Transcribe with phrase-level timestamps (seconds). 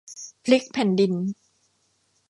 [0.43, 1.13] พลิกแผ่นดิน